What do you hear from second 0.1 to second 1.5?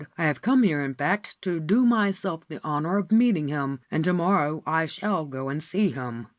I have come here, in fact,